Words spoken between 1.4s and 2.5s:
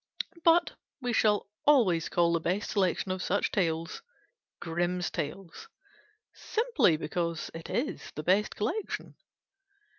always call the